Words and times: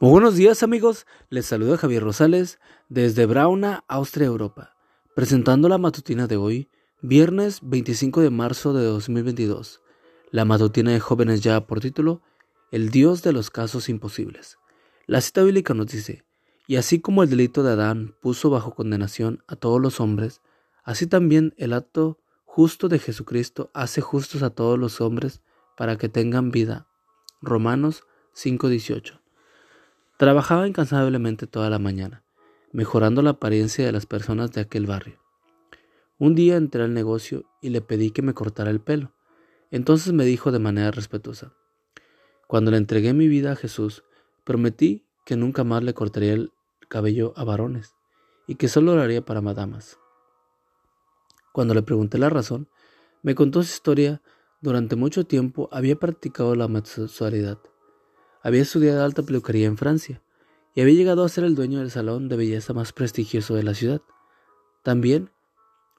Muy 0.00 0.12
buenos 0.12 0.36
días 0.36 0.62
amigos, 0.62 1.08
les 1.28 1.46
saluda 1.46 1.76
Javier 1.76 2.04
Rosales 2.04 2.60
desde 2.88 3.26
Brauna, 3.26 3.82
Austria, 3.88 4.28
Europa, 4.28 4.76
presentando 5.16 5.68
la 5.68 5.76
matutina 5.76 6.28
de 6.28 6.36
hoy, 6.36 6.70
viernes 7.02 7.58
25 7.64 8.20
de 8.20 8.30
marzo 8.30 8.72
de 8.72 8.84
2022. 8.84 9.82
La 10.30 10.44
matutina 10.44 10.92
de 10.92 11.00
jóvenes 11.00 11.40
ya 11.40 11.66
por 11.66 11.80
título, 11.80 12.22
El 12.70 12.90
Dios 12.90 13.24
de 13.24 13.32
los 13.32 13.50
casos 13.50 13.88
imposibles. 13.88 14.56
La 15.06 15.20
cita 15.20 15.42
bíblica 15.42 15.74
nos 15.74 15.88
dice, 15.88 16.22
y 16.68 16.76
así 16.76 17.00
como 17.00 17.24
el 17.24 17.30
delito 17.30 17.64
de 17.64 17.72
Adán 17.72 18.14
puso 18.20 18.50
bajo 18.50 18.76
condenación 18.76 19.42
a 19.48 19.56
todos 19.56 19.80
los 19.80 19.98
hombres, 19.98 20.42
así 20.84 21.08
también 21.08 21.54
el 21.56 21.72
acto 21.72 22.20
justo 22.44 22.88
de 22.88 23.00
Jesucristo 23.00 23.72
hace 23.74 24.00
justos 24.00 24.44
a 24.44 24.50
todos 24.50 24.78
los 24.78 25.00
hombres 25.00 25.42
para 25.76 25.98
que 25.98 26.08
tengan 26.08 26.52
vida. 26.52 26.86
Romanos 27.42 28.04
5:18. 28.32 29.27
Trabajaba 30.18 30.66
incansablemente 30.66 31.46
toda 31.46 31.70
la 31.70 31.78
mañana, 31.78 32.24
mejorando 32.72 33.22
la 33.22 33.30
apariencia 33.30 33.86
de 33.86 33.92
las 33.92 34.04
personas 34.04 34.50
de 34.50 34.60
aquel 34.60 34.84
barrio. 34.84 35.20
Un 36.18 36.34
día 36.34 36.56
entré 36.56 36.82
al 36.82 36.92
negocio 36.92 37.44
y 37.62 37.68
le 37.70 37.82
pedí 37.82 38.10
que 38.10 38.22
me 38.22 38.34
cortara 38.34 38.72
el 38.72 38.80
pelo. 38.80 39.12
Entonces 39.70 40.12
me 40.12 40.24
dijo 40.24 40.50
de 40.50 40.58
manera 40.58 40.90
respetuosa, 40.90 41.52
Cuando 42.48 42.72
le 42.72 42.78
entregué 42.78 43.12
mi 43.12 43.28
vida 43.28 43.52
a 43.52 43.56
Jesús, 43.56 44.02
prometí 44.42 45.06
que 45.24 45.36
nunca 45.36 45.62
más 45.62 45.84
le 45.84 45.94
cortaría 45.94 46.32
el 46.32 46.50
cabello 46.88 47.32
a 47.36 47.44
varones 47.44 47.94
y 48.48 48.56
que 48.56 48.66
solo 48.66 48.96
lo 48.96 49.02
haría 49.02 49.24
para 49.24 49.40
madamas. 49.40 50.00
Cuando 51.52 51.74
le 51.74 51.82
pregunté 51.82 52.18
la 52.18 52.28
razón, 52.28 52.68
me 53.22 53.36
contó 53.36 53.62
su 53.62 53.72
historia. 53.72 54.20
Durante 54.62 54.96
mucho 54.96 55.26
tiempo 55.26 55.68
había 55.70 55.94
practicado 55.94 56.56
la 56.56 56.64
homosexualidad. 56.64 57.60
Había 58.48 58.62
estudiado 58.62 59.04
alta 59.04 59.22
peluquería 59.22 59.66
en 59.66 59.76
Francia 59.76 60.22
y 60.74 60.80
había 60.80 60.94
llegado 60.94 61.22
a 61.22 61.28
ser 61.28 61.44
el 61.44 61.54
dueño 61.54 61.80
del 61.80 61.90
salón 61.90 62.30
de 62.30 62.36
belleza 62.38 62.72
más 62.72 62.94
prestigioso 62.94 63.54
de 63.54 63.62
la 63.62 63.74
ciudad. 63.74 64.00
También 64.82 65.30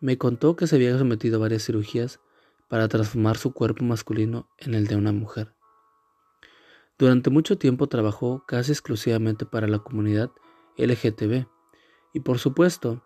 me 0.02 0.18
contó 0.18 0.56
que 0.56 0.66
se 0.66 0.78
había 0.78 0.98
sometido 0.98 1.38
a 1.38 1.42
varias 1.42 1.64
cirugías 1.64 2.20
para 2.68 2.88
transformar 2.88 3.38
su 3.38 3.54
cuerpo 3.54 3.86
masculino 3.86 4.50
en 4.58 4.74
el 4.74 4.88
de 4.88 4.96
una 4.96 5.12
mujer. 5.12 5.54
Durante 6.98 7.30
mucho 7.30 7.60
tiempo 7.60 7.86
trabajó 7.86 8.44
casi 8.48 8.72
exclusivamente 8.72 9.46
para 9.46 9.68
la 9.68 9.78
comunidad 9.78 10.32
LGTB 10.76 11.46
y 12.14 12.20
por 12.22 12.40
supuesto 12.40 13.04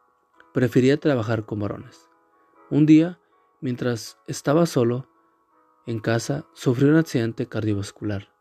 prefería 0.54 0.96
trabajar 1.02 1.46
con 1.46 1.60
varones. 1.60 2.08
Un 2.70 2.86
día, 2.86 3.20
mientras 3.60 4.18
estaba 4.26 4.66
solo 4.68 5.10
en 5.86 6.00
casa, 6.00 6.46
sufrió 6.54 6.88
un 6.88 6.96
accidente 6.96 7.46
cardiovascular. 7.46 8.33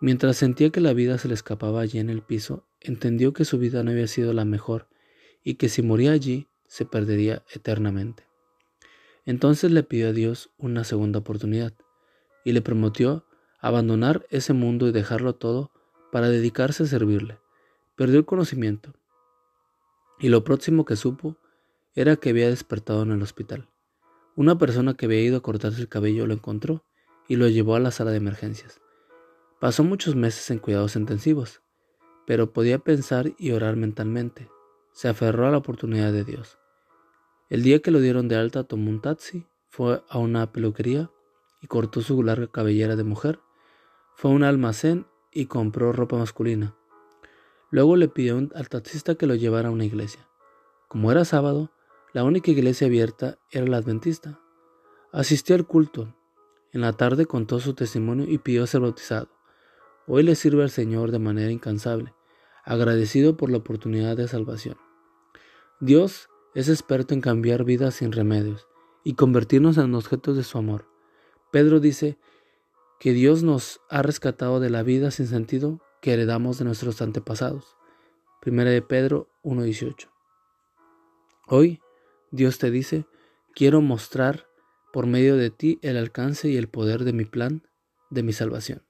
Mientras 0.00 0.38
sentía 0.38 0.70
que 0.70 0.80
la 0.80 0.94
vida 0.94 1.18
se 1.18 1.28
le 1.28 1.34
escapaba 1.34 1.82
allí 1.82 1.98
en 1.98 2.08
el 2.08 2.22
piso, 2.22 2.66
entendió 2.80 3.34
que 3.34 3.44
su 3.44 3.58
vida 3.58 3.82
no 3.84 3.90
había 3.90 4.06
sido 4.06 4.32
la 4.32 4.46
mejor 4.46 4.88
y 5.44 5.54
que 5.54 5.68
si 5.68 5.82
moría 5.82 6.12
allí 6.12 6.48
se 6.66 6.86
perdería 6.86 7.44
eternamente. 7.52 8.26
Entonces 9.26 9.70
le 9.70 9.82
pidió 9.82 10.08
a 10.08 10.12
Dios 10.12 10.50
una 10.56 10.84
segunda 10.84 11.18
oportunidad 11.18 11.74
y 12.44 12.52
le 12.52 12.62
prometió 12.62 13.26
abandonar 13.60 14.26
ese 14.30 14.54
mundo 14.54 14.88
y 14.88 14.92
dejarlo 14.92 15.34
todo 15.34 15.70
para 16.10 16.30
dedicarse 16.30 16.84
a 16.84 16.86
servirle. 16.86 17.38
Perdió 17.94 18.18
el 18.18 18.24
conocimiento 18.24 18.94
y 20.18 20.30
lo 20.30 20.44
próximo 20.44 20.86
que 20.86 20.96
supo 20.96 21.36
era 21.94 22.16
que 22.16 22.30
había 22.30 22.48
despertado 22.48 23.02
en 23.02 23.12
el 23.12 23.22
hospital. 23.22 23.68
Una 24.34 24.56
persona 24.56 24.94
que 24.94 25.04
había 25.04 25.20
ido 25.20 25.36
a 25.36 25.42
cortarse 25.42 25.80
el 25.80 25.88
cabello 25.88 26.26
lo 26.26 26.32
encontró 26.32 26.86
y 27.28 27.36
lo 27.36 27.48
llevó 27.48 27.74
a 27.74 27.80
la 27.80 27.90
sala 27.90 28.12
de 28.12 28.16
emergencias. 28.16 28.80
Pasó 29.60 29.84
muchos 29.84 30.16
meses 30.16 30.50
en 30.50 30.58
cuidados 30.58 30.96
intensivos, 30.96 31.60
pero 32.26 32.50
podía 32.50 32.78
pensar 32.78 33.34
y 33.36 33.50
orar 33.50 33.76
mentalmente. 33.76 34.48
Se 34.92 35.06
aferró 35.06 35.46
a 35.46 35.50
la 35.50 35.58
oportunidad 35.58 36.12
de 36.12 36.24
Dios. 36.24 36.58
El 37.50 37.62
día 37.62 37.80
que 37.80 37.90
lo 37.90 38.00
dieron 38.00 38.26
de 38.26 38.36
alta 38.36 38.64
tomó 38.64 38.88
un 38.88 39.02
taxi, 39.02 39.46
fue 39.68 40.02
a 40.08 40.16
una 40.16 40.50
peluquería 40.50 41.10
y 41.60 41.66
cortó 41.66 42.00
su 42.00 42.22
larga 42.22 42.46
cabellera 42.46 42.96
de 42.96 43.04
mujer. 43.04 43.38
Fue 44.14 44.30
a 44.30 44.34
un 44.34 44.44
almacén 44.44 45.06
y 45.30 45.44
compró 45.44 45.92
ropa 45.92 46.16
masculina. 46.16 46.74
Luego 47.70 47.96
le 47.96 48.08
pidió 48.08 48.38
al 48.54 48.68
taxista 48.70 49.14
que 49.14 49.26
lo 49.26 49.34
llevara 49.34 49.68
a 49.68 49.72
una 49.72 49.84
iglesia. 49.84 50.26
Como 50.88 51.12
era 51.12 51.26
sábado, 51.26 51.70
la 52.14 52.24
única 52.24 52.50
iglesia 52.50 52.86
abierta 52.86 53.36
era 53.50 53.66
la 53.66 53.76
adventista. 53.76 54.40
Asistió 55.12 55.54
al 55.54 55.66
culto. 55.66 56.16
En 56.72 56.80
la 56.80 56.94
tarde 56.94 57.26
contó 57.26 57.60
su 57.60 57.74
testimonio 57.74 58.24
y 58.26 58.38
pidió 58.38 58.66
ser 58.66 58.80
bautizado. 58.80 59.28
Hoy 60.12 60.24
le 60.24 60.34
sirve 60.34 60.64
al 60.64 60.70
Señor 60.70 61.12
de 61.12 61.20
manera 61.20 61.52
incansable, 61.52 62.12
agradecido 62.64 63.36
por 63.36 63.48
la 63.48 63.58
oportunidad 63.58 64.16
de 64.16 64.26
salvación. 64.26 64.76
Dios 65.78 66.28
es 66.52 66.68
experto 66.68 67.14
en 67.14 67.20
cambiar 67.20 67.62
vidas 67.62 67.94
sin 67.94 68.10
remedios 68.10 68.66
y 69.04 69.14
convertirnos 69.14 69.78
en 69.78 69.94
objetos 69.94 70.36
de 70.36 70.42
su 70.42 70.58
amor. 70.58 70.88
Pedro 71.52 71.78
dice 71.78 72.18
que 72.98 73.12
Dios 73.12 73.44
nos 73.44 73.80
ha 73.88 74.02
rescatado 74.02 74.58
de 74.58 74.68
la 74.68 74.82
vida 74.82 75.12
sin 75.12 75.28
sentido 75.28 75.80
que 76.02 76.12
heredamos 76.14 76.58
de 76.58 76.64
nuestros 76.64 77.00
antepasados. 77.02 77.76
Primera 78.40 78.70
de 78.70 78.82
Pedro 78.82 79.28
1.18. 79.44 80.08
Hoy 81.46 81.80
Dios 82.32 82.58
te 82.58 82.72
dice, 82.72 83.06
quiero 83.54 83.80
mostrar 83.80 84.48
por 84.92 85.06
medio 85.06 85.36
de 85.36 85.50
ti 85.50 85.78
el 85.82 85.96
alcance 85.96 86.48
y 86.48 86.56
el 86.56 86.66
poder 86.66 87.04
de 87.04 87.12
mi 87.12 87.26
plan 87.26 87.62
de 88.10 88.24
mi 88.24 88.32
salvación. 88.32 88.89